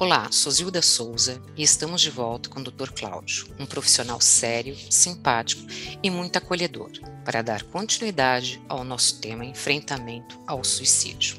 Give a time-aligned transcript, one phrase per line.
[0.00, 2.90] Olá, sou Zilda Souza e estamos de volta com o Dr.
[2.90, 5.62] Cláudio, um profissional sério, simpático
[6.02, 6.90] e muito acolhedor,
[7.22, 11.36] para dar continuidade ao nosso tema enfrentamento ao suicídio.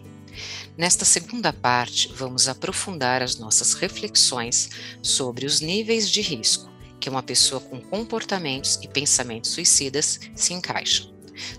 [0.77, 4.69] Nesta segunda parte, vamos aprofundar as nossas reflexões
[5.01, 6.69] sobre os níveis de risco
[6.99, 11.09] que uma pessoa com comportamentos e pensamentos suicidas se encaixa.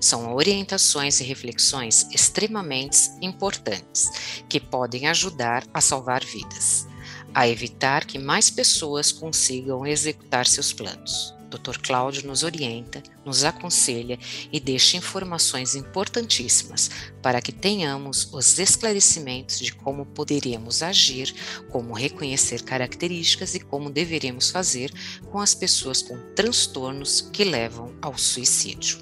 [0.00, 4.09] São orientações e reflexões extremamente importantes
[4.48, 6.86] que podem ajudar a salvar vidas,
[7.35, 11.35] a evitar que mais pessoas consigam executar seus planos.
[11.59, 11.79] Dr.
[11.82, 14.18] Cláudio nos orienta, nos aconselha
[14.50, 16.90] e deixa informações importantíssimas
[17.21, 21.35] para que tenhamos os esclarecimentos de como poderíamos agir,
[21.71, 24.90] como reconhecer características e como deveremos fazer
[25.31, 28.99] com as pessoas com transtornos que levam ao suicídio.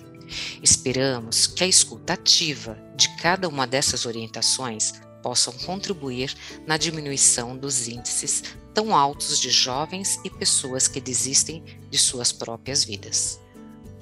[0.63, 6.35] Esperamos que a escuta ativa de cada uma dessas orientações possam contribuir
[6.67, 8.43] na diminuição dos índices
[8.75, 13.41] tão altos de jovens e pessoas que desistem de suas próprias vidas.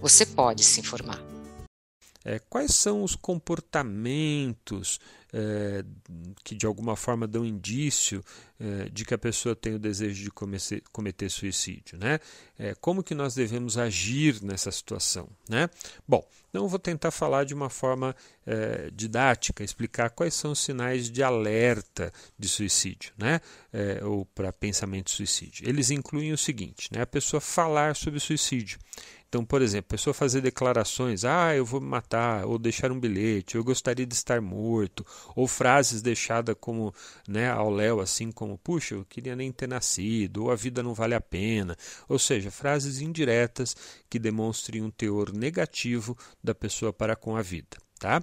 [0.01, 1.23] Você pode se informar.
[2.25, 5.01] É, quais são os comportamentos
[5.33, 5.85] é,
[6.43, 8.25] que de alguma forma dão indício
[8.59, 12.19] é, de que a pessoa tem o desejo de cometer, cometer suicídio, né?
[12.59, 15.69] É, como que nós devemos agir nessa situação, né?
[16.07, 18.15] Bom, então eu vou tentar falar de uma forma
[18.95, 23.43] didática, explicar quais são os sinais de alerta de suicídio, né?
[24.03, 25.69] Ou para pensamento de suicídio.
[25.69, 27.03] Eles incluem o seguinte, né?
[27.03, 28.79] A pessoa falar sobre suicídio.
[29.29, 32.99] Então, por exemplo, a pessoa fazer declarações, ah, eu vou me matar, ou deixar um
[32.99, 35.05] bilhete, eu gostaria de estar morto,
[35.35, 36.95] ou frases deixadas como,
[37.27, 40.95] né, ao léu, assim como, puxa, eu queria nem ter nascido, ou a vida não
[40.95, 41.77] vale a pena.
[42.09, 43.77] Ou seja, frases indiretas
[44.09, 47.77] que demonstrem um teor negativo da pessoa para com a vida.
[47.99, 48.23] Tá?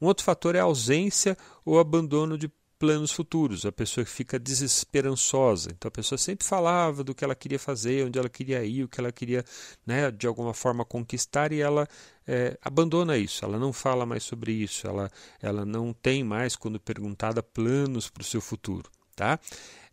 [0.00, 4.38] Um outro fator é a ausência ou abandono de planos futuros, a pessoa que fica
[4.38, 5.70] desesperançosa.
[5.72, 8.88] Então a pessoa sempre falava do que ela queria fazer, onde ela queria ir, o
[8.88, 9.44] que ela queria,
[9.86, 11.88] né, de alguma forma conquistar e ela
[12.26, 13.44] é, abandona isso.
[13.44, 14.86] Ela não fala mais sobre isso.
[14.86, 18.90] Ela, ela não tem mais, quando perguntada, planos para o seu futuro.
[19.14, 19.40] Tá?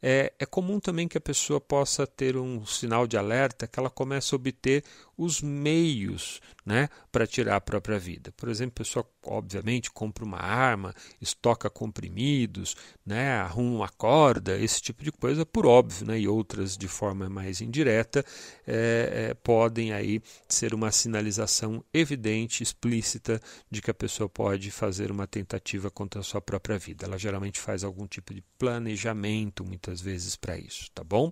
[0.05, 3.89] É, é, comum também que a pessoa possa ter um sinal de alerta que ela
[3.89, 4.83] começa a obter
[5.17, 8.31] os meios né, para tirar a própria vida.
[8.35, 12.75] Por exemplo, a pessoa, obviamente, compra uma arma, estoca comprimidos,
[13.05, 17.29] né, arruma uma corda, esse tipo de coisa, por óbvio, né, e outras de forma
[17.29, 18.25] mais indireta,
[18.65, 25.11] é, é, podem aí ser uma sinalização evidente, explícita, de que a pessoa pode fazer
[25.11, 27.05] uma tentativa contra a sua própria vida.
[27.05, 31.31] Ela geralmente faz algum tipo de planejamento, muitas vezes, para isso, tá bom?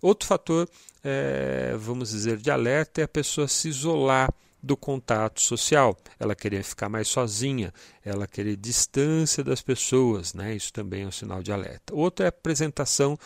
[0.00, 0.68] Outro fator,
[1.02, 4.32] é, vamos dizer, de alerta é a pessoa se isolar
[4.62, 7.72] do contato social, ela querer ficar mais sozinha,
[8.04, 10.54] ela querer distância das pessoas, né?
[10.54, 11.94] isso também é um sinal de alerta.
[11.94, 13.16] Outro é a apresentação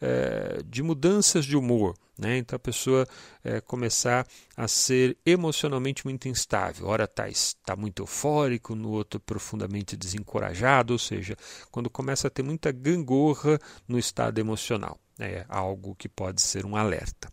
[0.00, 2.38] é, de mudanças de humor, né?
[2.38, 3.06] então a pessoa
[3.42, 4.26] é, começar
[4.56, 7.24] a ser emocionalmente muito instável, ora está
[7.64, 11.36] tá muito eufórico, no outro profundamente desencorajado, ou seja,
[11.70, 13.58] quando começa a ter muita gangorra
[13.88, 17.28] no estado emocional é algo que pode ser um alerta.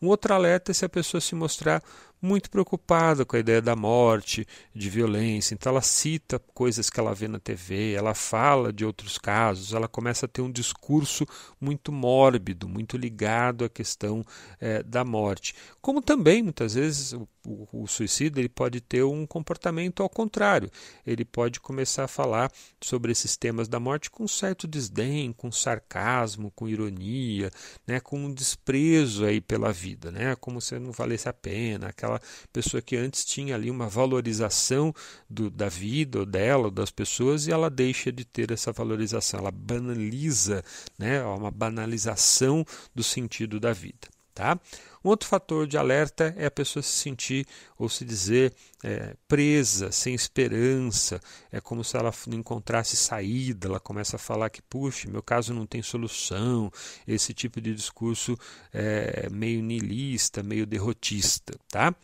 [0.00, 1.82] Um outro alerta é se a pessoa se mostrar
[2.24, 5.54] muito preocupada com a ideia da morte, de violência.
[5.54, 9.86] Então ela cita coisas que ela vê na TV, ela fala de outros casos, ela
[9.86, 11.26] começa a ter um discurso
[11.60, 14.24] muito mórbido, muito ligado à questão
[14.58, 15.54] é, da morte.
[15.80, 20.70] Como também, muitas vezes, o, o, suicídio ele pode ter um comportamento ao contrário.
[21.06, 22.50] Ele pode começar a falar
[22.80, 27.50] sobre esses temas da morte com certo desdém, com sarcasmo, com ironia,
[27.86, 32.20] né, com um desprezo aí pela vida, né, como se não valesse a pena, aquela
[32.52, 34.94] pessoa que antes tinha ali uma valorização
[35.28, 39.40] do, da vida ou dela ou das pessoas e ela deixa de ter essa valorização,
[39.40, 40.64] ela banaliza,
[40.98, 44.08] né, uma banalização do sentido da vida.
[44.34, 44.58] Tá?
[45.04, 47.46] Um outro fator de alerta é a pessoa se sentir
[47.78, 51.20] ou se dizer é, presa, sem esperança,
[51.50, 55.54] é como se ela não encontrasse saída, ela começa a falar que, puxa, meu caso
[55.54, 56.70] não tem solução,
[57.06, 58.36] esse tipo de discurso
[58.72, 61.54] é, meio niilista, meio derrotista.
[61.70, 61.94] Tá?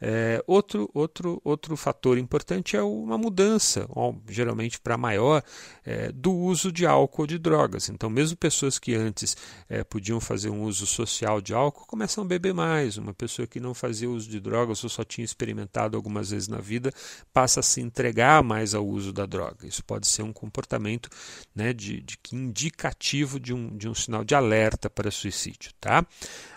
[0.00, 3.88] É, outro, outro, outro fator importante é uma mudança,
[4.28, 5.42] geralmente para maior,
[5.84, 7.88] é, do uso de álcool ou de drogas.
[7.88, 9.36] Então, mesmo pessoas que antes
[9.68, 12.96] é, podiam fazer um uso social de álcool começam a beber mais.
[12.96, 16.58] Uma pessoa que não fazia uso de drogas ou só tinha experimentado algumas vezes na
[16.58, 16.92] vida
[17.32, 19.66] passa a se entregar mais ao uso da droga.
[19.66, 21.08] Isso pode ser um comportamento
[21.54, 25.72] né, de, de indicativo de um, de um sinal de alerta para suicídio.
[25.80, 26.06] Tá?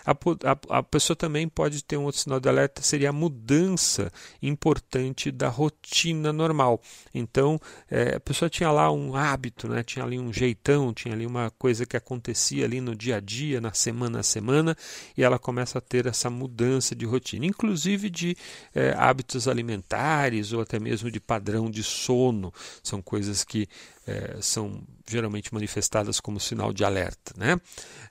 [0.04, 4.10] A, a, a pessoa também pode ter um outro sinal de alerta, seria a mudança
[4.42, 6.80] importante da rotina normal.
[7.14, 7.60] Então,
[7.90, 11.50] é, a pessoa tinha lá um hábito, né, tinha ali um jeitão, tinha ali uma
[11.50, 14.76] coisa que acontecia ali no dia a dia, na semana a semana,
[15.16, 18.36] e ela começa a ter essa mudança de rotina, inclusive de
[18.74, 22.52] é, hábitos alimentares ou até mesmo de padrão de sono.
[22.82, 23.68] São coisas que
[24.06, 27.32] é, são geralmente manifestadas como sinal de alerta.
[27.36, 27.60] Né?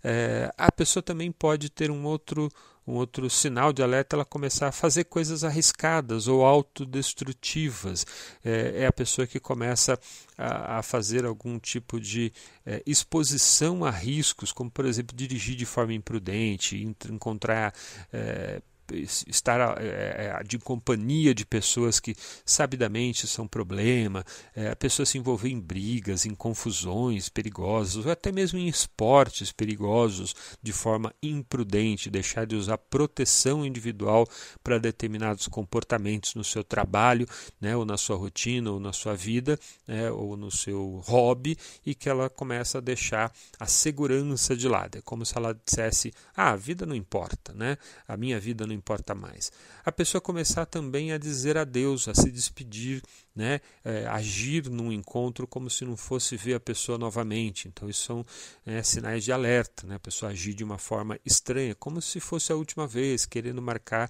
[0.03, 2.49] É, a pessoa também pode ter um outro,
[2.89, 8.05] um outro sinal de alerta, ela começar a fazer coisas arriscadas ou autodestrutivas.
[8.43, 9.99] É, é a pessoa que começa
[10.35, 12.33] a, a fazer algum tipo de
[12.65, 17.73] é, exposição a riscos, como por exemplo dirigir de forma imprudente, encontrar
[18.11, 18.59] é,
[18.91, 22.15] estar é, de companhia de pessoas que
[22.45, 24.25] sabidamente são problema,
[24.55, 29.51] é, a pessoa se envolver em brigas, em confusões perigosas, ou até mesmo em esportes
[29.51, 34.27] perigosos de forma imprudente, deixar de usar proteção individual
[34.63, 37.27] para determinados comportamentos no seu trabalho,
[37.59, 41.95] né, ou na sua rotina, ou na sua vida, né, ou no seu hobby, e
[41.95, 44.97] que ela começa a deixar a segurança de lado.
[44.97, 47.77] É como se ela dissesse: ah, a vida não importa, né?
[48.07, 49.51] a minha vida não importa mais.
[49.85, 53.01] A pessoa começar também a dizer adeus, a se despedir,
[53.35, 53.61] né?
[53.85, 57.67] É, agir num encontro como se não fosse ver a pessoa novamente.
[57.67, 58.25] Então, isso são
[58.65, 59.85] é, sinais de alerta.
[59.85, 59.95] Né?
[59.95, 64.09] A pessoa agir de uma forma estranha, como se fosse a última vez, querendo marcar,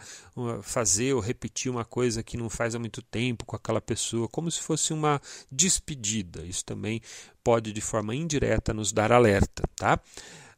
[0.63, 4.49] fazer ou repetir uma coisa que não faz há muito tempo com aquela pessoa, como
[4.49, 5.21] se fosse uma
[5.51, 6.45] despedida.
[6.45, 7.01] Isso também
[7.43, 9.63] pode, de forma indireta, nos dar alerta.
[9.75, 9.99] Tá?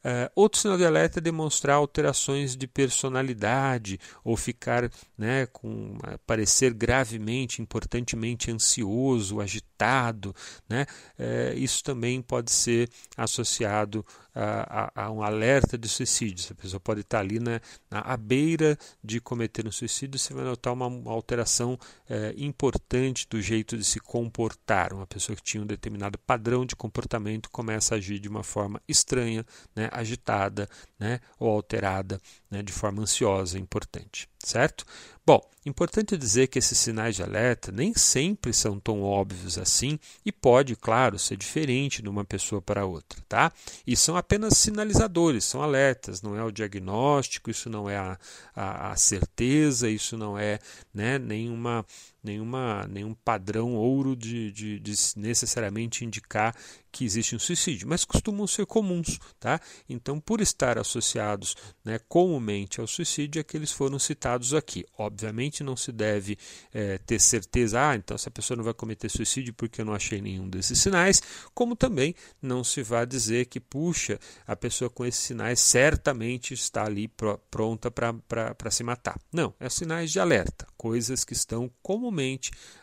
[0.03, 6.74] Uh, outro sinal de alerta é demonstrar alterações de personalidade ou ficar, né, com parecer
[6.74, 10.36] gravemente, importantemente ansioso, agitado,
[10.68, 10.86] né?
[11.19, 16.45] Uh, isso também pode ser associado a, um alerta de suicídio.
[16.51, 20.44] A pessoa pode estar ali na, na à beira de cometer um suicídio, você vai
[20.44, 21.78] notar uma, uma alteração
[22.10, 24.94] é, importante do jeito de se comportar.
[24.94, 28.81] Uma pessoa que tinha um determinado padrão de comportamento começa a agir de uma forma
[28.88, 29.45] estranha,
[29.75, 30.69] né, agitada
[31.00, 32.19] né, ou alterada
[32.50, 34.86] né, de forma ansiosa, importante, certo?
[35.23, 40.31] Bom, importante dizer que esses sinais de alerta nem sempre são tão óbvios assim e
[40.31, 43.51] pode, claro, ser diferente de uma pessoa para outra, tá?
[43.85, 48.18] E são apenas sinalizadores, são alertas, não é o diagnóstico, isso não é a,
[48.56, 50.57] a, a certeza, isso não é
[50.91, 51.85] né, nenhuma
[52.23, 56.56] nenhuma, nenhum padrão ouro de, de, de, necessariamente indicar
[56.91, 59.18] que existe um suicídio, mas costumam ser comuns.
[59.39, 59.59] Tá?
[59.88, 64.85] Então, por estar associados né, comumente ao suicídio, é que eles foram citados aqui.
[64.97, 66.38] Obviamente, não se deve
[66.73, 70.21] é, ter certeza, ah, então essa pessoa não vai cometer suicídio porque eu não achei
[70.21, 71.21] nenhum desses sinais,
[71.53, 76.85] como também não se vai dizer que, puxa, a pessoa com esses sinais certamente está
[76.85, 77.09] ali
[77.50, 79.19] pronta para se matar.
[79.31, 82.10] Não, é sinais de alerta, coisas que estão comumente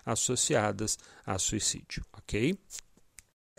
[0.04, 2.58] associadas a suicídio, ok?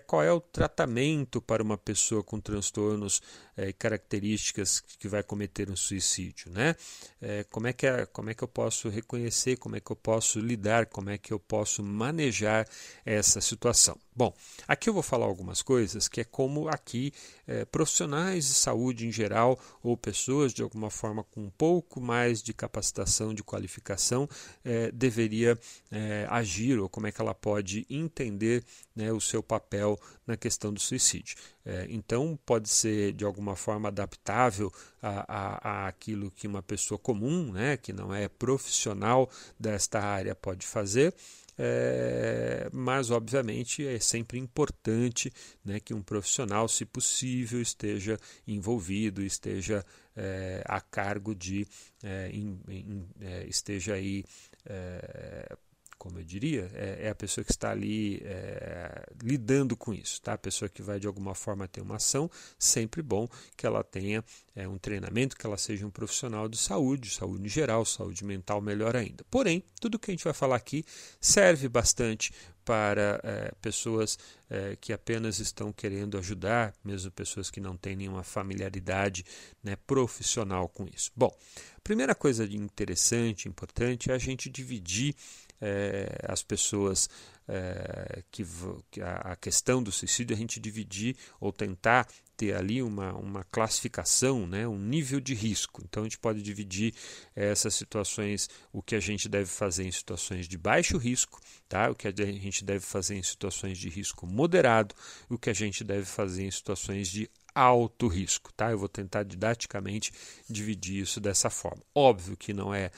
[0.10, 3.22] qual é o tratamento para uma pessoa com transtornos
[3.60, 6.76] é, características que vai cometer um suicídio, né?
[7.22, 9.96] É, como é que é, como é que eu posso reconhecer, como é que eu
[9.96, 12.66] posso lidar, como é que eu posso manejar
[13.06, 13.98] essa situação?
[14.16, 14.34] Bom,
[14.68, 17.14] aqui eu vou falar algumas coisas que é como aqui
[17.48, 22.42] é, profissionais de saúde em geral ou pessoas de alguma forma com um pouco mais
[22.42, 24.28] de capacitação, de qualificação,
[24.64, 25.58] é, deveria
[25.92, 28.64] é, agir ou como é que ela pode entender
[28.96, 29.98] né, o seu papel
[30.28, 31.38] na questão do suicídio.
[31.66, 36.98] É, então, pode ser de alguma forma adaptável a, a, a, aquilo que uma pessoa
[36.98, 39.30] comum, né, que não é profissional
[39.60, 41.14] desta área, pode fazer.
[41.62, 45.30] É, mas, obviamente, é sempre importante
[45.64, 48.18] né, que um profissional, se possível, esteja
[48.48, 51.68] envolvido, esteja é, a cargo de,
[52.02, 54.24] é, em, em, é, esteja aí
[54.66, 55.58] é,
[56.00, 60.34] como eu diria, é, é a pessoa que está ali é, lidando com isso, tá?
[60.34, 63.28] A pessoa que vai de alguma forma ter uma ação, sempre bom
[63.58, 64.24] que ela tenha
[64.56, 68.62] é, um treinamento, que ela seja um profissional de saúde, saúde em geral, saúde mental
[68.62, 69.26] melhor ainda.
[69.30, 70.86] Porém, tudo que a gente vai falar aqui
[71.20, 72.32] serve bastante
[72.64, 74.18] para é, pessoas
[74.50, 79.26] é, que apenas estão querendo ajudar, mesmo pessoas que não têm nenhuma familiaridade
[79.64, 81.12] né, profissional com isso.
[81.16, 81.36] Bom,
[81.84, 85.16] primeira coisa interessante, importante, é a gente dividir
[85.62, 87.10] é, as pessoas
[87.48, 88.46] é, que,
[88.92, 93.44] que a, a questão do suicídio a gente dividir ou tentar ter ali uma, uma
[93.52, 95.82] classificação, né, um nível de risco.
[95.84, 96.94] Então a gente pode dividir
[97.36, 101.90] essas situações, o que a gente deve fazer em situações de baixo risco, tá?
[101.90, 104.96] o que a gente deve fazer em situações de risco moderado,
[105.28, 108.72] o que a gente deve fazer em situações de alto risco, tá?
[108.72, 110.14] Eu vou tentar didaticamente
[110.50, 111.84] dividir isso dessa forma.
[111.94, 112.90] Óbvio que não é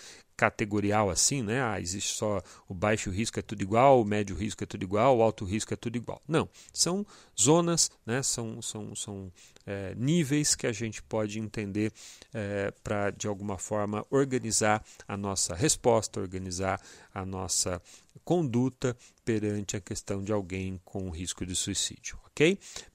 [0.41, 1.61] categorial assim, né?
[1.61, 5.19] Ah, existe só o baixo risco é tudo igual, o médio risco é tudo igual,
[5.19, 6.19] o alto risco é tudo igual.
[6.27, 7.05] Não, são
[7.39, 8.23] zonas, né?
[8.23, 9.31] São, são, são
[9.67, 11.93] é, níveis que a gente pode entender
[12.33, 16.81] é, para de alguma forma organizar a nossa resposta, organizar
[17.13, 17.79] a nossa
[18.25, 22.17] conduta perante a questão de alguém com risco de suicídio,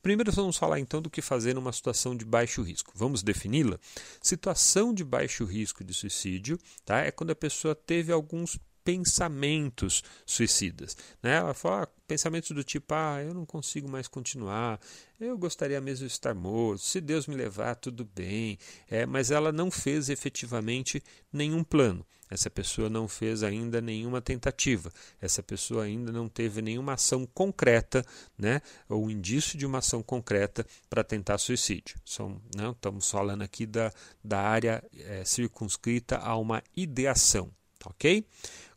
[0.02, 2.92] Primeiro vamos falar então do que fazer numa situação de baixo risco.
[2.94, 3.78] Vamos defini-la?
[4.20, 6.98] Situação de baixo risco de suicídio, tá?
[6.98, 10.96] É quando a pessoa teve alguns pensamentos suicidas.
[11.20, 11.34] Né?
[11.34, 14.80] Ela fala ah, pensamentos do tipo: ah, eu não consigo mais continuar,
[15.20, 18.58] eu gostaria mesmo de estar morto, se Deus me levar, tudo bem.
[18.88, 22.06] É, mas ela não fez efetivamente nenhum plano.
[22.28, 24.92] Essa pessoa não fez ainda nenhuma tentativa.
[25.20, 28.04] Essa pessoa ainda não teve nenhuma ação concreta,
[28.36, 31.98] né, ou indício de uma ação concreta para tentar suicídio.
[32.04, 33.92] São, não, estamos falando aqui da,
[34.24, 37.50] da área é, circunscrita a uma ideação.
[37.84, 38.26] Ok?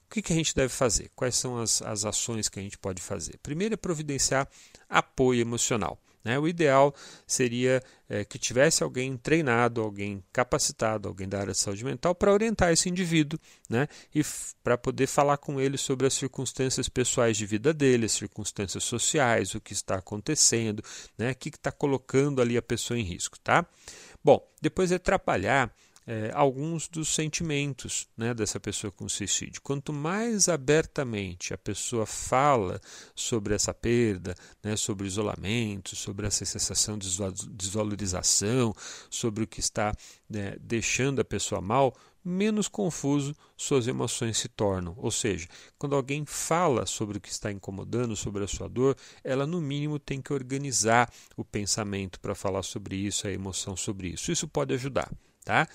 [0.10, 1.12] O que, que a gente deve fazer?
[1.16, 3.38] Quais são as, as ações que a gente pode fazer?
[3.44, 4.50] Primeiro é providenciar
[4.89, 6.00] apoio emocional.
[6.24, 6.38] Né?
[6.39, 6.96] O ideal
[7.28, 12.34] seria é, que tivesse alguém treinado, alguém capacitado, alguém da área de saúde mental para
[12.34, 13.39] orientar esse indivíduo
[13.70, 13.88] né?
[14.13, 14.24] e
[14.63, 19.54] para poder falar com ele sobre as circunstâncias pessoais de vida dele, as circunstâncias sociais,
[19.54, 20.84] o que está acontecendo,
[21.20, 21.32] né?
[21.34, 23.39] o que está colocando ali a pessoa em risco.
[23.39, 23.63] Tá?
[24.24, 25.72] Bom, depois é atrapalhar
[26.10, 29.62] é, alguns dos sentimentos né, dessa pessoa com suicídio.
[29.62, 32.82] Quanto mais abertamente a pessoa fala
[33.13, 37.08] sobre essa perda, né, sobre isolamento, sobre essa sensação de
[37.51, 38.74] desvalorização,
[39.08, 39.94] sobre o que está
[40.28, 44.96] né, deixando a pessoa mal, menos confuso suas emoções se tornam.
[44.98, 45.48] Ou seja,
[45.78, 50.00] quando alguém fala sobre o que está incomodando, sobre a sua dor, ela no mínimo
[50.00, 54.32] tem que organizar o pensamento para falar sobre isso, a emoção sobre isso.
[54.32, 55.12] Isso pode ajudar.
[55.50, 55.68] Tá?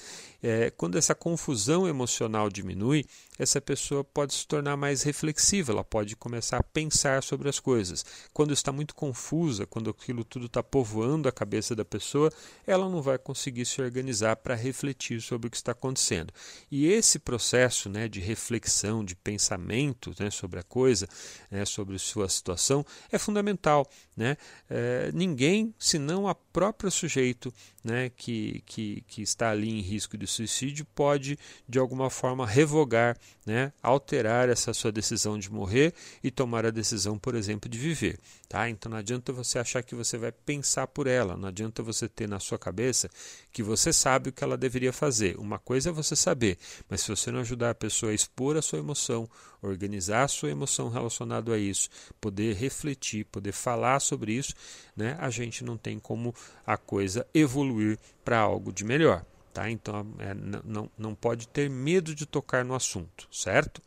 [0.47, 3.07] É, quando essa confusão emocional diminui,
[3.39, 8.05] essa pessoa pode se tornar mais reflexiva, ela pode começar a pensar sobre as coisas.
[8.31, 12.31] Quando está muito confusa, quando aquilo tudo está povoando a cabeça da pessoa,
[12.67, 16.31] ela não vai conseguir se organizar para refletir sobre o que está acontecendo.
[16.71, 21.09] E esse processo né, de reflexão, de pensamento né, sobre a coisa,
[21.51, 23.89] né, sobre sua situação, é fundamental.
[24.15, 24.37] Né?
[24.69, 30.27] É, ninguém, senão a própria sujeito né, que, que, que está ali em risco de
[30.35, 31.39] suicídio, pode
[31.69, 37.19] de alguma forma revogar, né, alterar essa sua decisão de morrer e tomar a decisão,
[37.19, 38.19] por exemplo, de viver.
[38.49, 38.69] Tá?
[38.69, 42.29] Então não adianta você achar que você vai pensar por ela, não adianta você ter
[42.29, 43.09] na sua cabeça
[43.53, 45.37] que você sabe o que ela deveria fazer.
[45.39, 48.63] Uma coisa é você saber, mas se você não ajudar a pessoa a expor a
[48.63, 49.29] sua emoção,
[49.63, 51.89] organizar a sua emoção relacionado a isso,
[52.21, 54.55] poder refletir, poder falar sobre isso,
[54.97, 56.35] né, a gente não tem como
[56.67, 59.25] a coisa evoluir para algo de melhor.
[59.55, 59.71] Tá?
[59.71, 63.81] Então é, não, não pode ter medo de tocar no assunto, certo?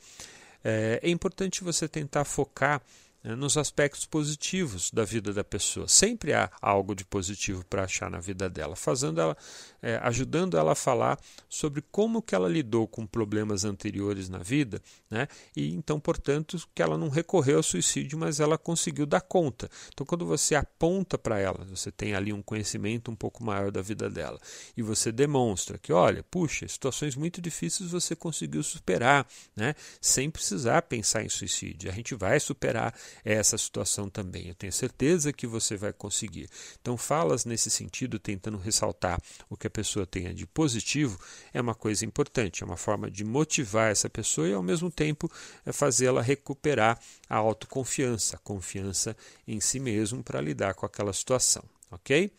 [0.63, 2.81] É, é importante você tentar focar
[3.27, 5.85] né, nos aspectos positivos da vida da pessoa.
[5.89, 9.35] Sempre há algo de positivo para achar na vida dela, fazendo ela,
[9.81, 11.19] é, ajudando ela a falar
[11.49, 14.81] sobre como que ela lidou com problemas anteriores na vida,
[15.11, 15.27] né?
[15.55, 19.69] E então, portanto, que ela não recorreu ao suicídio, mas ela conseguiu dar conta.
[19.93, 23.81] Então, quando você aponta para ela, você tem ali um conhecimento um pouco maior da
[23.81, 24.39] vida dela
[24.75, 29.75] e você demonstra que, olha, puxa, situações muito difíceis você conseguiu superar, né?
[29.99, 31.89] Sem precisar pensar em suicídio.
[31.89, 32.93] A gente vai superar
[33.23, 34.47] essa situação também.
[34.47, 36.49] Eu tenho certeza que você vai conseguir.
[36.81, 41.19] Então, falas nesse sentido, tentando ressaltar o que a pessoa tenha de positivo,
[41.53, 45.31] é uma coisa importante, é uma forma de motivar essa pessoa e, ao mesmo tempo,
[45.65, 49.15] é fazê-la recuperar a autoconfiança, a confiança
[49.47, 51.63] em si mesmo para lidar com aquela situação.
[51.91, 52.31] Ok?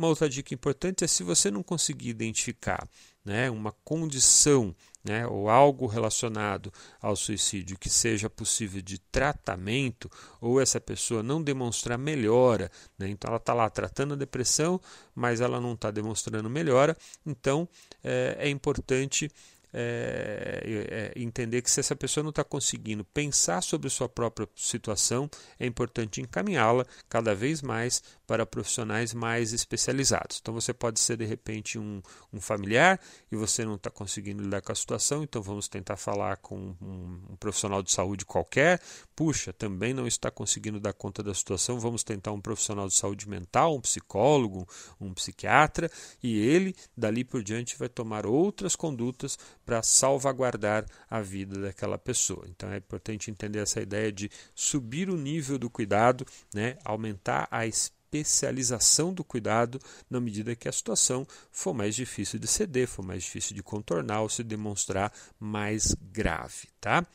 [0.00, 2.88] Uma outra dica importante é se você não conseguir identificar
[3.30, 10.10] né, uma condição né, ou algo relacionado ao suicídio que seja possível de tratamento,
[10.40, 12.68] ou essa pessoa não demonstrar melhora,
[12.98, 14.80] né, então ela está lá tratando a depressão,
[15.14, 17.68] mas ela não está demonstrando melhora, então
[18.02, 19.30] é, é importante
[19.72, 25.30] é, é, entender que se essa pessoa não está conseguindo pensar sobre sua própria situação,
[25.58, 30.38] é importante encaminhá-la cada vez mais para profissionais mais especializados.
[30.40, 32.00] Então você pode ser de repente um,
[32.32, 36.36] um familiar e você não está conseguindo lidar com a situação, então vamos tentar falar
[36.36, 38.80] com um, um profissional de saúde qualquer.
[39.16, 43.28] Puxa, também não está conseguindo dar conta da situação, vamos tentar um profissional de saúde
[43.28, 44.64] mental, um psicólogo,
[45.00, 45.90] um psiquiatra,
[46.22, 52.46] e ele, dali por diante, vai tomar outras condutas para salvaguardar a vida daquela pessoa.
[52.48, 57.66] Então é importante entender essa ideia de subir o nível do cuidado, né, aumentar a
[58.10, 63.22] especialização do cuidado na medida que a situação for mais difícil de ceder, for mais
[63.22, 67.06] difícil de contornar ou se demonstrar mais grave, tá?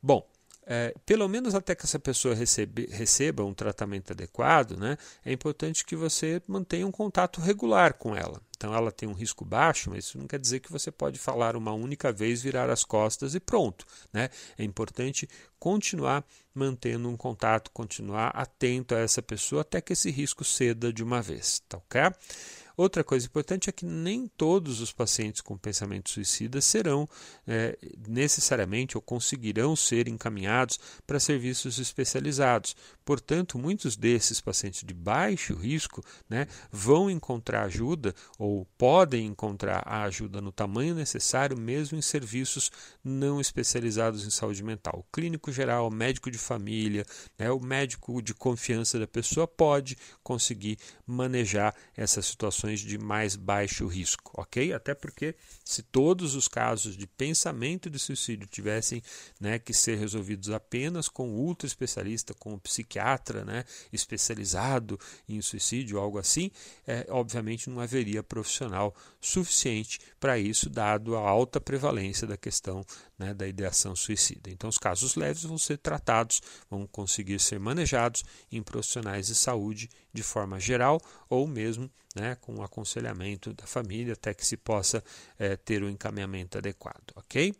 [0.00, 0.26] Bom,
[0.64, 5.84] é, pelo menos até que essa pessoa recebe, receba um tratamento adequado, né, é importante
[5.84, 8.40] que você mantenha um contato regular com ela.
[8.58, 11.54] Então ela tem um risco baixo, mas isso não quer dizer que você pode falar
[11.54, 13.86] uma única vez, virar as costas e pronto.
[14.12, 14.28] Né?
[14.58, 15.28] É importante
[15.60, 21.04] continuar mantendo um contato, continuar atento a essa pessoa até que esse risco ceda de
[21.04, 21.62] uma vez.
[21.68, 22.00] Tá ok?
[22.78, 27.08] Outra coisa importante é que nem todos os pacientes com pensamento suicida serão
[27.44, 32.76] é, necessariamente ou conseguirão ser encaminhados para serviços especializados.
[33.04, 40.04] Portanto, muitos desses pacientes de baixo risco né, vão encontrar ajuda ou podem encontrar a
[40.04, 42.70] ajuda no tamanho necessário, mesmo em serviços
[43.02, 45.00] não especializados em saúde mental.
[45.00, 47.04] O clínico geral, o médico de família,
[47.36, 53.36] né, o médico de confiança da pessoa pode conseguir manejar essas situações situações de mais
[53.36, 54.72] baixo risco, ok?
[54.72, 55.34] Até porque
[55.64, 59.02] se todos os casos de pensamento de suicídio tivessem
[59.40, 64.98] né, que ser resolvidos apenas com ultra especialista, com o psiquiatra né, especializado
[65.28, 66.50] em suicídio, algo assim,
[66.86, 72.84] é, obviamente não haveria profissional suficiente para isso, dado a alta prevalência da questão
[73.18, 74.50] né, da ideação suicida.
[74.50, 79.90] Então, os casos leves vão ser tratados, vão conseguir ser manejados em profissionais de saúde
[80.12, 85.02] de forma geral ou mesmo né, com o aconselhamento da família até que se possa
[85.38, 87.54] é, ter o encaminhamento adequado, ok?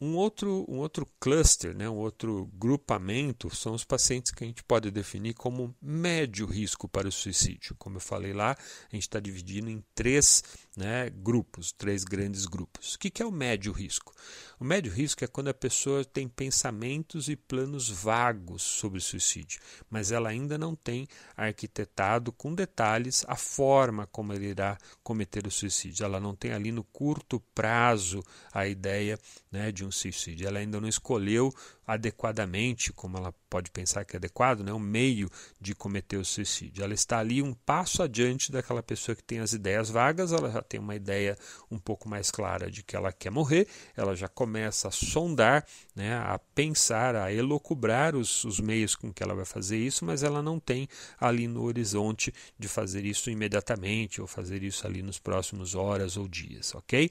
[0.00, 4.62] Um outro, um outro cluster, né, um outro grupamento são os pacientes que a gente
[4.62, 7.74] pode definir como médio risco para o suicídio.
[7.76, 10.44] Como eu falei lá, a gente está dividindo em três
[10.76, 12.94] né, grupos, três grandes grupos.
[12.94, 14.14] O que é o médio risco?
[14.60, 20.10] O médio risco é quando a pessoa tem pensamentos e planos vagos sobre suicídio, mas
[20.12, 26.04] ela ainda não tem arquitetado com detalhes a forma como ele irá cometer o suicídio.
[26.04, 29.18] Ela não tem ali no curto prazo a ideia
[29.50, 30.46] né, de um suicídio.
[30.46, 31.52] Ela ainda não escolheu
[31.88, 36.84] adequadamente, como ela pode pensar que é adequado, né, o meio de cometer o suicídio.
[36.84, 40.60] Ela está ali um passo adiante daquela pessoa que tem as ideias vagas, ela já
[40.60, 41.34] tem uma ideia
[41.70, 45.64] um pouco mais clara de que ela quer morrer, ela já começa a sondar,
[45.96, 50.22] né, a pensar, a elocubrar os, os meios com que ela vai fazer isso, mas
[50.22, 50.86] ela não tem
[51.18, 56.28] ali no horizonte de fazer isso imediatamente ou fazer isso ali nos próximos horas ou
[56.28, 57.10] dias, ok?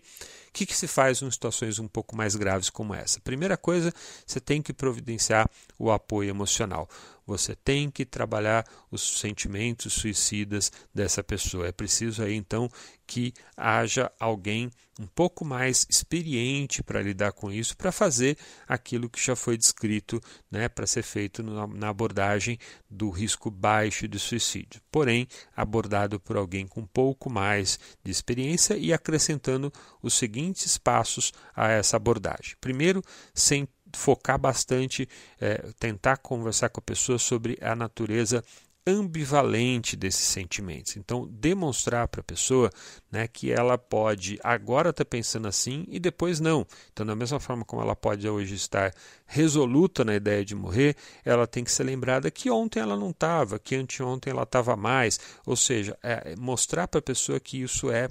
[0.50, 3.20] O que, que se faz em situações um pouco mais graves como essa?
[3.20, 3.92] Primeira coisa,
[4.26, 6.88] você tem que providenciar o apoio emocional.
[7.28, 11.68] Você tem que trabalhar os sentimentos suicidas dessa pessoa.
[11.68, 12.70] É preciso aí então
[13.06, 19.24] que haja alguém um pouco mais experiente para lidar com isso, para fazer aquilo que
[19.24, 22.58] já foi descrito, né, para ser feito na abordagem
[22.90, 24.82] do risco baixo de suicídio.
[24.90, 31.32] Porém, abordado por alguém com um pouco mais de experiência e acrescentando os seguintes passos
[31.56, 32.56] a essa abordagem.
[32.60, 33.04] Primeiro,
[33.34, 35.10] sem focar bastante,
[35.42, 38.44] é, tentar conversar com a pessoa sobre a natureza
[38.88, 40.96] ambivalente desses sentimentos.
[40.96, 42.72] Então, demonstrar para a pessoa
[43.12, 46.66] né, que ela pode agora estar tá pensando assim e depois não.
[46.94, 48.94] Então, da mesma forma como ela pode hoje estar
[49.26, 53.60] resoluta na ideia de morrer, ela tem que ser lembrada que ontem ela não estava,
[53.60, 55.20] que anteontem ela estava mais.
[55.46, 58.08] Ou seja, é, mostrar para a pessoa que isso é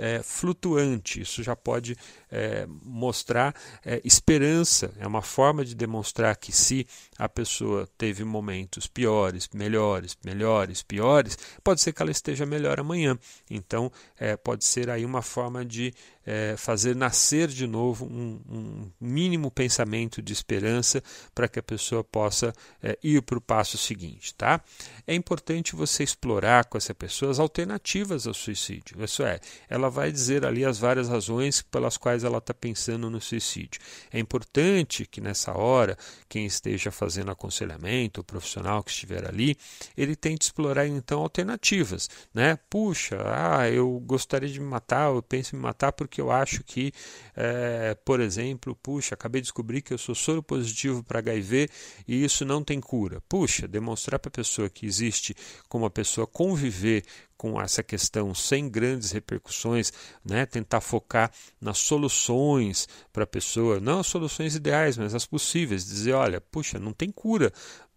[0.00, 1.20] é, flutuante.
[1.20, 1.94] Isso já pode
[2.30, 4.92] é, mostrar é, esperança.
[4.98, 6.86] É uma forma de demonstrar que se
[7.18, 13.18] a pessoa teve momentos piores, melhores, melhores, piores, pode ser que ela esteja melhor amanhã.
[13.50, 15.92] Então, é, pode ser aí uma forma de
[16.24, 21.02] é, fazer nascer de novo um, um, mínimo pensamento de esperança
[21.34, 24.34] para que a pessoa possa é, ir para o passo seguinte.
[24.34, 24.62] Tá?
[25.06, 29.02] É importante você explorar com essa pessoa as alternativas ao suicídio.
[29.02, 33.20] Isso é, ela vai dizer ali as várias razões pelas quais ela está pensando no
[33.20, 33.80] suicídio.
[34.12, 35.96] É importante que nessa hora,
[36.28, 39.56] quem esteja fazendo aconselhamento, o profissional que estiver ali,
[39.96, 42.08] ele tente explorar então alternativas.
[42.32, 42.58] Né?
[42.68, 46.62] Puxa, ah, eu gostaria de me matar, eu penso em me matar porque eu acho
[46.62, 46.92] que,
[47.36, 51.68] é, por exemplo, puxa, acabei de descobrir que eu sou soro positivo para HIV
[52.06, 53.20] e isso não tem cura.
[53.28, 55.34] Puxa, demonstrar para a pessoa que existe
[55.68, 57.04] como a pessoa conviver
[57.40, 59.90] com essa questão sem grandes repercussões,
[60.22, 60.44] né?
[60.44, 66.12] tentar focar nas soluções para a pessoa, não as soluções ideais, mas as possíveis, dizer,
[66.12, 67.50] olha, puxa, não tem cura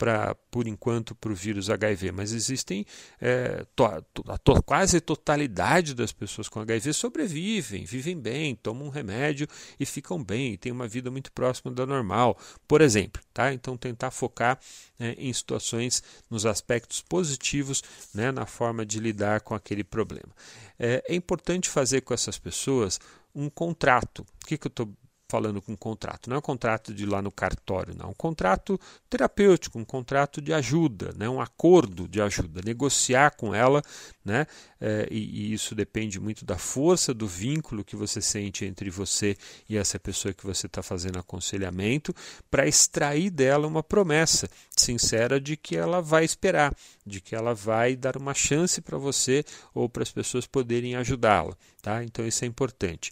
[0.04, 2.86] para por enquanto para o vírus HIV, mas existem
[3.22, 8.90] é, to, a to, quase totalidade das pessoas com HIV sobrevivem, vivem bem, tomam um
[8.90, 9.48] remédio
[9.80, 12.38] e ficam bem, têm uma vida muito próxima da normal,
[12.68, 13.54] por exemplo, tá?
[13.54, 14.60] Então tentar focar
[15.00, 17.82] é, em situações nos aspectos positivos,
[18.14, 20.36] né, na forma de lidar com aquele problema.
[20.78, 23.00] É, é importante fazer com essas pessoas
[23.34, 24.26] um contrato.
[24.44, 24.94] O que, que eu estou
[25.34, 26.30] falando com um contrato.
[26.30, 28.06] Não é um contrato de ir lá no cartório, não.
[28.06, 31.28] É um contrato terapêutico, um contrato de ajuda, né?
[31.28, 32.62] um acordo de ajuda.
[32.64, 33.82] Negociar com ela,
[34.24, 34.46] né?
[34.80, 39.36] É, e, e, isso depende muito da força do vínculo que você sente entre você
[39.68, 42.14] e essa pessoa que você está fazendo aconselhamento,
[42.52, 47.96] para extrair dela uma promessa sincera de que ela vai esperar, de que ela vai
[47.96, 49.44] dar uma chance para você
[49.74, 51.58] ou para as pessoas poderem ajudá-la.
[51.82, 52.04] Tá?
[52.04, 53.12] Então isso é importante.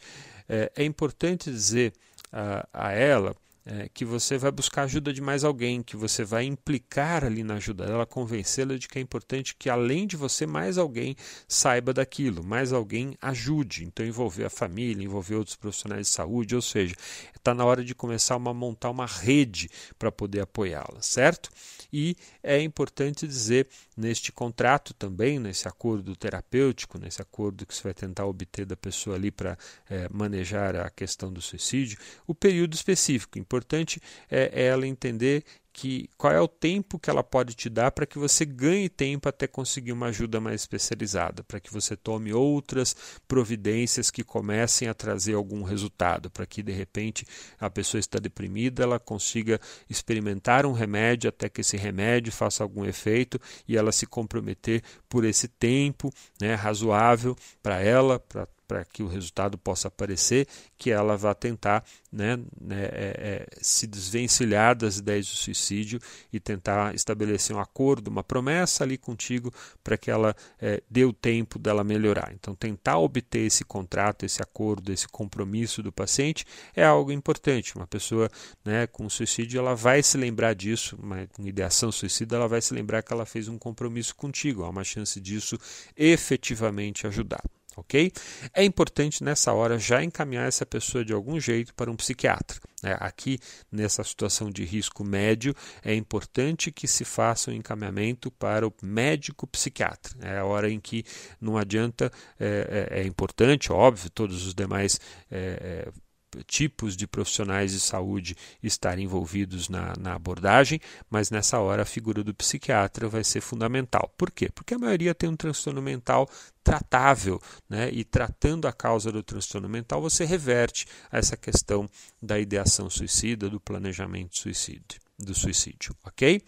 [0.53, 1.93] É, é importante dizer
[2.31, 6.45] a, a ela é, que você vai buscar ajuda de mais alguém, que você vai
[6.45, 10.77] implicar ali na ajuda dela, convencê-la de que é importante que além de você, mais
[10.77, 11.15] alguém
[11.47, 13.83] saiba daquilo, mais alguém ajude.
[13.85, 16.95] Então, envolver a família, envolver outros profissionais de saúde, ou seja,
[17.35, 21.51] está na hora de começar a montar uma rede para poder apoiá-la, certo?
[21.91, 27.93] E é importante dizer neste contrato também, nesse acordo terapêutico, nesse acordo que você vai
[27.93, 29.57] tentar obter da pessoa ali para
[29.89, 33.37] é, manejar a questão do suicídio, o período específico.
[33.37, 35.43] Importante é, é ela entender
[35.73, 39.29] que qual é o tempo que ela pode te dar para que você ganhe tempo
[39.29, 42.95] até conseguir uma ajuda mais especializada, para que você tome outras
[43.27, 47.25] providências que comecem a trazer algum resultado, para que de repente
[47.59, 52.85] a pessoa está deprimida, ela consiga experimentar um remédio até que esse remédio faça algum
[52.85, 59.03] efeito e ela se comprometer por esse tempo né, razoável para ela, para para que
[59.03, 64.99] o resultado possa aparecer, que ela vá tentar né, né, é, é, se desvencilhar das
[64.99, 65.99] ideias do suicídio
[66.31, 69.53] e tentar estabelecer um acordo, uma promessa ali contigo
[69.83, 72.31] para que ela é, dê o tempo dela melhorar.
[72.33, 77.75] Então, tentar obter esse contrato, esse acordo, esse compromisso do paciente é algo importante.
[77.75, 78.29] Uma pessoa
[78.63, 83.03] né, com suicídio ela vai se lembrar disso, uma, ideação suicida, ela vai se lembrar
[83.03, 84.63] que ela fez um compromisso contigo.
[84.63, 85.57] Há uma chance disso
[85.97, 87.43] efetivamente ajudar
[87.75, 88.11] ok?
[88.53, 92.59] É importante nessa hora já encaminhar essa pessoa de algum jeito para um psiquiatra.
[92.81, 92.95] Né?
[92.99, 93.39] Aqui,
[93.71, 99.47] nessa situação de risco médio, é importante que se faça um encaminhamento para o médico
[99.47, 100.13] psiquiatra.
[100.21, 101.03] É a hora em que
[101.39, 104.99] não adianta, é, é, é importante, óbvio, todos os demais.
[105.29, 106.10] É, é
[106.45, 112.23] tipos de profissionais de saúde estarem envolvidos na, na, abordagem, mas nessa hora a figura
[112.23, 114.13] do psiquiatra vai ser fundamental.
[114.17, 114.49] Por quê?
[114.53, 116.29] Porque a maioria tem um transtorno mental
[116.63, 117.89] tratável, né?
[117.91, 121.89] e tratando a causa do transtorno mental, você reverte essa questão
[122.21, 126.41] da ideação suicida, do planejamento suicídio do suicídio, ok?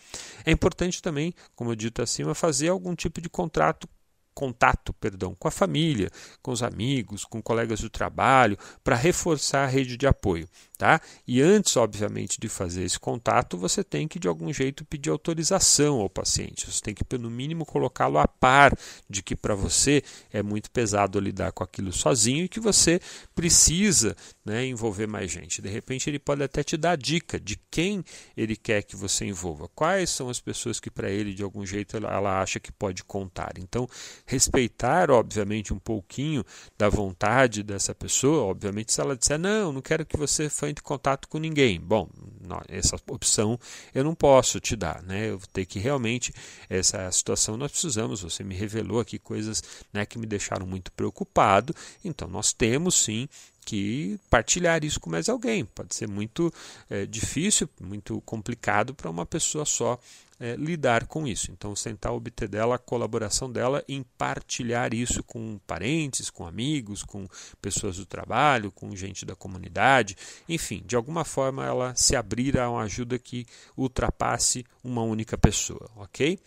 [0.44, 3.88] É importante também, como eu dito acima, fazer algum tipo de contrato
[4.34, 6.10] contato, perdão, com a família,
[6.42, 10.48] com os amigos, com colegas do trabalho, para reforçar a rede de apoio.
[10.84, 11.00] Tá?
[11.26, 16.02] E antes, obviamente, de fazer esse contato, você tem que, de algum jeito, pedir autorização
[16.02, 16.70] ao paciente.
[16.70, 18.78] Você tem que, no mínimo, colocá-lo a par
[19.10, 23.00] de que para você é muito pesado lidar com aquilo sozinho e que você
[23.34, 25.62] precisa né, envolver mais gente.
[25.62, 28.04] De repente, ele pode até te dar dica de quem
[28.36, 31.96] ele quer que você envolva, quais são as pessoas que, para ele, de algum jeito,
[31.96, 33.54] ela, acha que pode contar.
[33.58, 33.88] Então,
[34.26, 36.44] respeitar, obviamente, um pouquinho
[36.78, 38.44] da vontade dessa pessoa.
[38.44, 40.50] Obviamente, se ela disser, não, não quero que você
[40.82, 41.80] contato com ninguém.
[41.80, 42.10] Bom,
[42.68, 43.60] essa opção
[43.94, 45.30] eu não posso te dar, né?
[45.30, 46.34] Eu vou ter que realmente,
[46.70, 51.76] essa situação nós precisamos, você me revelou aqui coisas né, que me deixaram muito preocupado,
[52.04, 53.28] então nós temos sim
[53.64, 55.66] que partilhar isso com mais alguém.
[55.66, 56.54] Pode ser muito
[56.90, 60.00] é, difícil, muito complicado para uma pessoa só
[60.40, 61.52] é, lidar com isso.
[61.52, 67.28] Então, tentar obter dela a colaboração dela em partilhar isso com parentes, com amigos, com
[67.62, 70.18] pessoas do trabalho, com gente da comunidade,
[70.50, 73.46] enfim, de alguma forma ela se abrir a uma ajuda que
[73.78, 76.38] ultrapasse uma única pessoa, ok?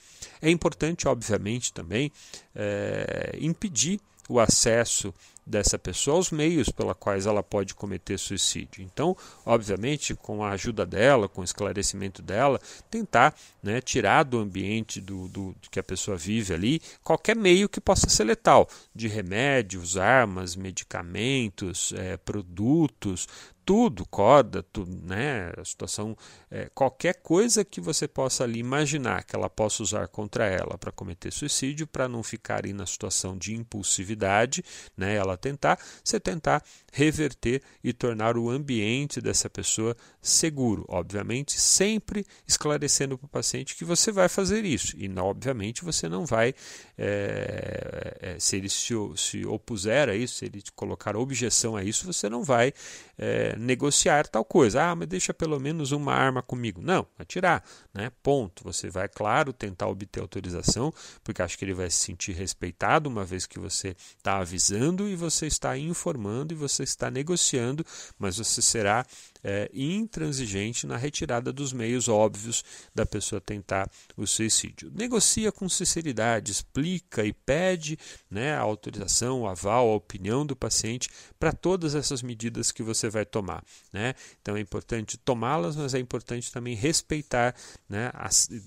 [0.42, 2.12] É importante, obviamente, também
[2.54, 3.98] é, impedir
[4.28, 5.14] o acesso
[5.46, 8.82] dessa pessoa os meios pelos quais ela pode cometer suicídio.
[8.82, 15.00] Então, obviamente, com a ajuda dela, com o esclarecimento dela, tentar né, tirar do ambiente
[15.00, 19.96] do, do, que a pessoa vive ali qualquer meio que possa ser letal, de remédios,
[19.96, 23.28] armas, medicamentos, é, produtos,
[23.66, 25.52] tudo, corda, tudo, né?
[25.56, 26.16] A situação,
[26.48, 30.92] é, qualquer coisa que você possa ali imaginar que ela possa usar contra ela para
[30.92, 34.64] cometer suicídio, para não ficar aí na situação de impulsividade,
[34.96, 35.16] né?
[35.16, 43.18] Ela tentar, você tentar reverter e tornar o ambiente dessa pessoa seguro, obviamente, sempre esclarecendo
[43.18, 46.54] para o paciente que você vai fazer isso e, obviamente, você não vai,
[46.96, 52.06] é, é, se ele se, se opuser a isso, se ele colocar objeção a isso,
[52.06, 52.72] você não vai
[53.18, 54.82] é, negociar tal coisa.
[54.90, 56.80] Ah, mas deixa pelo menos uma arma comigo.
[56.82, 57.62] Não, atirar,
[57.96, 58.12] né?
[58.22, 58.62] Ponto.
[58.62, 60.92] Você vai, claro, tentar obter autorização,
[61.24, 65.16] porque acho que ele vai se sentir respeitado uma vez que você está avisando e
[65.16, 67.84] você está informando e você está negociando,
[68.18, 69.06] mas você será
[69.42, 74.90] é, intransigente na retirada dos meios óbvios da pessoa tentar o suicídio.
[74.94, 77.98] Negocia com sinceridade, explica e pede
[78.30, 83.08] né, a autorização, o aval, a opinião do paciente para todas essas medidas que você
[83.08, 83.64] vai tomar.
[83.92, 84.14] Né?
[84.42, 87.54] Então é importante tomá-las, mas é importante também respeitar,
[87.88, 88.10] né,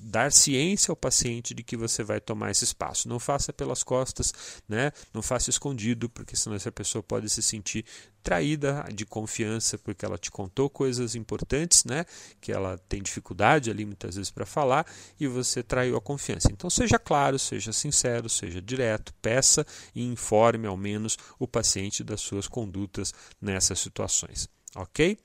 [0.03, 3.10] dar ciência ao paciente de que você vai tomar esse espaço.
[3.10, 4.34] Não faça pelas costas,
[4.67, 7.86] né, não faça escondido, porque senão essa pessoa pode se sentir
[8.23, 12.05] traída de confiança porque ela te contou coisas importantes, né,
[12.39, 14.86] que ela tem dificuldade ali muitas vezes para falar
[15.19, 16.49] e você traiu a confiança.
[16.51, 22.21] Então seja claro, seja sincero, seja direto, peça e informe ao menos o paciente das
[22.21, 25.17] suas condutas nessas situações, OK?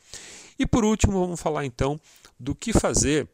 [0.58, 2.00] E por último, vamos falar então
[2.38, 3.28] do que fazer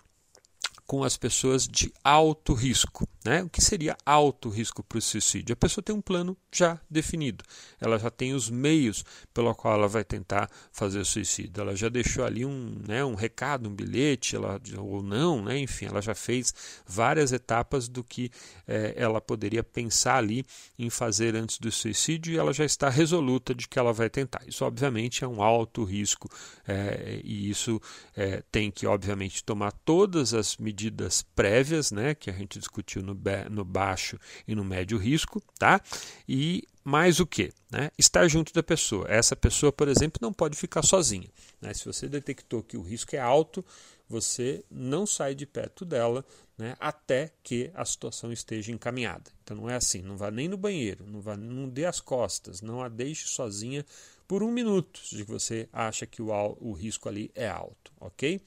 [0.90, 3.06] com as pessoas de alto risco.
[3.24, 3.42] Né?
[3.42, 5.52] O que seria alto risco para o suicídio?
[5.52, 7.44] A pessoa tem um plano já definido,
[7.78, 9.04] ela já tem os meios
[9.34, 11.60] pelo qual ela vai tentar fazer o suicídio.
[11.60, 15.58] Ela já deixou ali um, né, um recado, um bilhete, ela, ou não, né?
[15.58, 16.54] enfim, ela já fez
[16.86, 18.30] várias etapas do que
[18.66, 20.44] é, ela poderia pensar ali
[20.78, 24.42] em fazer antes do suicídio e ela já está resoluta de que ela vai tentar.
[24.46, 26.26] Isso, obviamente, é um alto risco
[26.66, 27.80] é, e isso
[28.16, 33.09] é, tem que, obviamente, tomar todas as medidas prévias, né, que a gente discutiu no,
[33.50, 35.80] no baixo e no médio risco, tá?
[36.28, 37.52] E mais o que?
[37.70, 37.90] Né?
[37.98, 39.06] Estar junto da pessoa.
[39.08, 41.28] Essa pessoa, por exemplo, não pode ficar sozinha.
[41.60, 41.72] Né?
[41.74, 43.64] Se você detectou que o risco é alto,
[44.08, 46.24] você não sai de perto dela
[46.58, 49.30] né, até que a situação esteja encaminhada.
[49.42, 52.60] Então não é assim, não vá nem no banheiro, não, vá, não dê as costas,
[52.60, 53.84] não a deixe sozinha
[54.28, 56.28] por um minuto, se você acha que o,
[56.60, 58.40] o risco ali é alto, ok?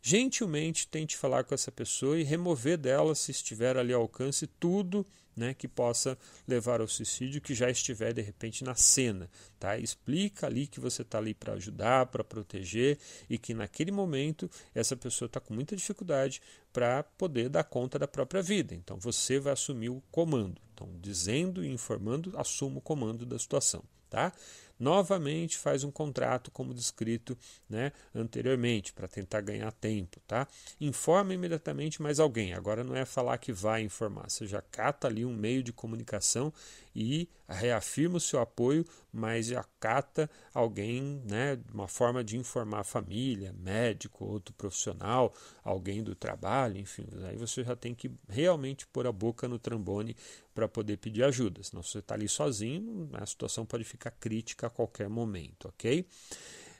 [0.00, 5.06] Gentilmente tente falar com essa pessoa e remover dela, se estiver ali ao alcance, tudo
[5.38, 9.30] né, que possa levar ao suicídio que já estiver de repente na cena.
[9.58, 9.78] Tá?
[9.78, 12.98] Explica ali que você está ali para ajudar, para proteger
[13.30, 18.08] e que naquele momento essa pessoa está com muita dificuldade para poder dar conta da
[18.08, 18.74] própria vida.
[18.74, 20.60] Então você vai assumir o comando.
[20.74, 23.82] Então, dizendo e informando, assuma o comando da situação.
[24.10, 24.32] Tá?
[24.78, 27.36] Novamente faz um contrato como descrito
[27.68, 30.20] né, anteriormente, para tentar ganhar tempo.
[30.26, 30.46] Tá?
[30.80, 32.54] Informa imediatamente mais alguém.
[32.54, 36.52] Agora não é falar que vai informar, você já cata ali um meio de comunicação
[36.94, 38.86] e reafirma o seu apoio,
[39.18, 46.14] mas acata alguém, né, uma forma de informar a família, médico, outro profissional, alguém do
[46.14, 50.16] trabalho, enfim, aí você já tem que realmente pôr a boca no trambone
[50.54, 54.70] para poder pedir ajuda, senão você está ali sozinho, a situação pode ficar crítica a
[54.70, 56.06] qualquer momento, ok?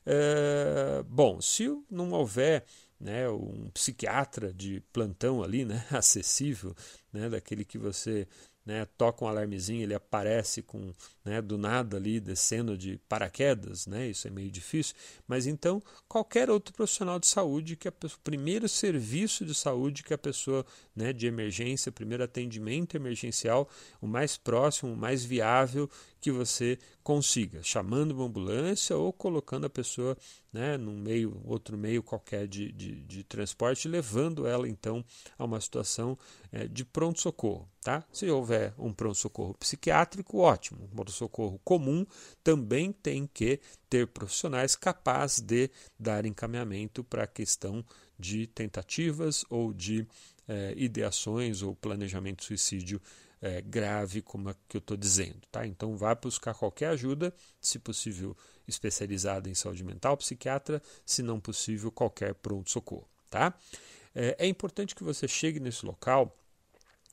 [0.06, 2.64] É, bom, se não houver
[2.98, 6.74] né, um psiquiatra de plantão ali, né, acessível,
[7.12, 8.26] né, daquele que você
[8.68, 10.92] né, toca um alarmezinho, ele aparece com
[11.24, 14.94] né, do nada ali descendo de paraquedas, né, isso é meio difícil,
[15.26, 20.18] mas então qualquer outro profissional de saúde que pessoa, primeiro serviço de saúde que a
[20.18, 23.70] pessoa né, de emergência, primeiro atendimento emergencial,
[24.02, 25.88] o mais próximo, o mais viável
[26.20, 30.16] que você consiga, chamando uma ambulância ou colocando a pessoa
[30.52, 35.04] né, num meio, outro meio qualquer de, de, de transporte, levando ela então
[35.38, 36.18] a uma situação
[36.50, 37.68] é, de pronto-socorro.
[37.82, 38.04] Tá?
[38.12, 40.84] Se houver um pronto-socorro psiquiátrico, ótimo.
[40.84, 42.04] Um pronto-socorro comum
[42.42, 47.84] também tem que ter profissionais capazes de dar encaminhamento para a questão
[48.18, 50.06] de tentativas ou de
[50.48, 53.00] é, ideações ou planejamento suicídio
[53.40, 55.40] é, grave, como é que eu estou dizendo.
[55.50, 55.66] Tá?
[55.66, 61.90] Então, vá buscar qualquer ajuda, se possível, especializada em saúde mental, psiquiatra, se não possível,
[61.90, 63.08] qualquer pronto-socorro.
[63.30, 63.54] Tá?
[64.14, 66.36] É, é importante que você chegue nesse local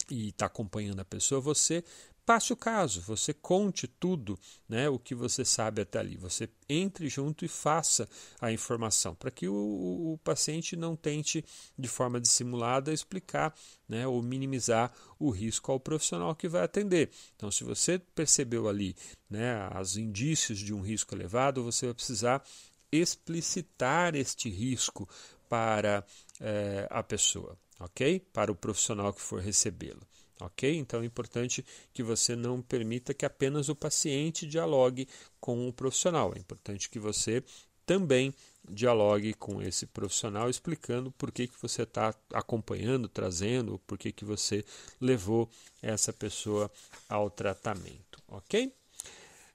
[0.10, 1.84] e está acompanhando a pessoa, você
[2.26, 6.18] passe o caso, você conte tudo, né, o que você sabe até ali.
[6.18, 8.10] Você entre junto e faça
[8.42, 11.46] a informação, para que o, o, paciente não tente,
[11.78, 13.54] de forma dissimulada, explicar
[13.88, 17.12] né, ou minimizar o risco ao profissional que vai atender.
[17.36, 18.96] Então, se você percebeu ali
[19.30, 22.44] né, os indícios de um risco elevado, você vai precisar
[22.92, 25.08] explicitar este risco
[25.48, 26.04] para
[26.40, 28.20] é, a pessoa, ok?
[28.34, 30.02] Para o profissional que for recebê-lo.
[30.42, 30.76] Ok?
[30.78, 35.08] Então é importante que você não permita que apenas o paciente dialogue
[35.40, 36.34] com o profissional.
[36.36, 37.44] É importante que você
[37.86, 38.34] também
[38.70, 44.26] dialogue com esse profissional explicando por que, que você está acompanhando, trazendo, por que, que
[44.26, 44.66] você
[45.00, 45.50] levou
[45.82, 46.72] essa pessoa
[47.08, 48.22] ao tratamento.
[48.28, 48.74] Ok?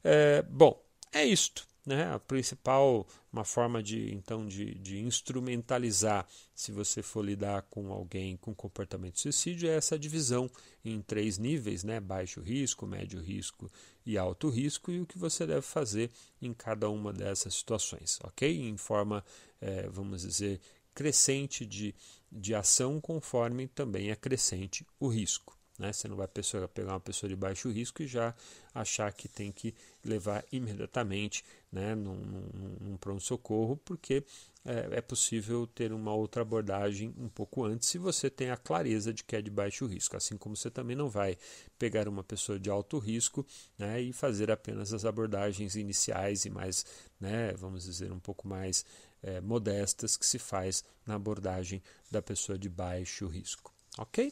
[0.05, 0.81] É, bom,
[1.13, 1.70] é isto.
[1.85, 2.13] Né?
[2.13, 8.37] A principal, uma forma de então de, de instrumentalizar, se você for lidar com alguém
[8.37, 10.51] com comportamento de suicídio, é essa divisão
[10.85, 11.99] em três níveis, né?
[11.99, 13.71] baixo risco, médio risco
[14.05, 18.69] e alto risco, e o que você deve fazer em cada uma dessas situações, ok?
[18.69, 19.25] Em forma,
[19.61, 20.61] é, vamos dizer,
[20.95, 21.95] crescente de,
[22.31, 25.60] de ação, conforme também é crescente o risco.
[25.81, 25.95] Né?
[25.95, 28.35] Você não vai pessoa, pegar uma pessoa de baixo risco e já
[28.75, 34.23] achar que tem que levar imediatamente né, num, num, num pronto-socorro, porque
[34.63, 39.11] é, é, possível ter uma outra abordagem um pouco antes se você tem a clareza
[39.11, 40.19] de que é de baixo risco.
[40.19, 41.39] Assim como você também não vai
[41.79, 43.47] pegar uma pessoa de alto risco
[43.79, 46.85] né, e fazer apenas as abordagens iniciais e mais,
[47.19, 48.85] né, vamos dizer, um pouco mais
[49.23, 53.73] é, modestas que se faz na abordagem da pessoa de baixo risco.
[53.97, 54.31] Ok?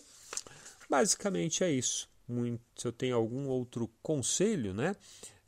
[0.89, 2.09] Basicamente é isso.
[2.27, 4.95] Muito, se eu tenho algum outro conselho, né,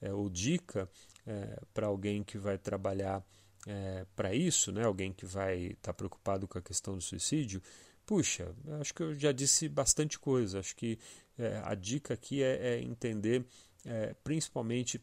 [0.00, 0.88] é, ou dica
[1.26, 3.24] é, para alguém que vai trabalhar
[3.66, 7.62] é, para isso, né, alguém que vai estar tá preocupado com a questão do suicídio,
[8.07, 10.59] puxa, acho que eu já disse bastante coisa.
[10.59, 10.98] Acho que
[11.38, 13.44] é, a dica aqui é, é entender,
[13.85, 15.00] é, principalmente,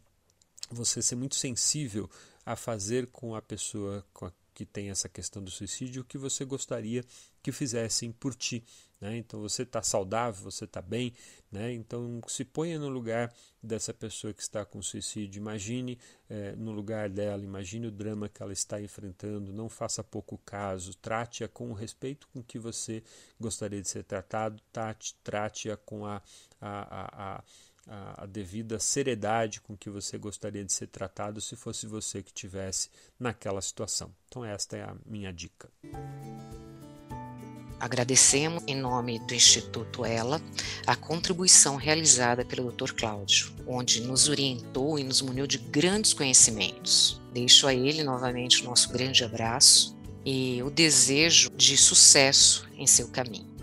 [0.70, 2.10] você ser muito sensível
[2.46, 6.18] a fazer com a pessoa com a, que tem essa questão do suicídio o que
[6.18, 7.06] você gostaria
[7.44, 8.64] que fizessem por ti.
[9.00, 9.18] Né?
[9.18, 11.14] Então você está saudável, você está bem,
[11.52, 11.72] né?
[11.72, 17.08] então se ponha no lugar dessa pessoa que está com suicídio, imagine é, no lugar
[17.08, 21.74] dela, imagine o drama que ela está enfrentando, não faça pouco caso, trate-a com o
[21.76, 23.04] respeito com que você
[23.40, 24.60] gostaria de ser tratado,
[25.24, 26.20] trate-a com a,
[26.60, 27.44] a, a,
[27.88, 32.34] a, a devida seriedade com que você gostaria de ser tratado se fosse você que
[32.34, 34.12] tivesse naquela situação.
[34.28, 35.70] Então esta é a minha dica.
[37.80, 40.42] Agradecemos, em nome do Instituto Ela,
[40.86, 42.94] a contribuição realizada pelo Dr.
[42.94, 47.22] Cláudio, onde nos orientou e nos muniu de grandes conhecimentos.
[47.32, 49.96] Deixo a ele novamente o nosso grande abraço
[50.26, 53.57] e o desejo de sucesso em seu caminho.